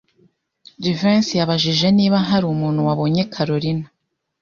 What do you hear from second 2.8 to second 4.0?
wabonye Kalorina.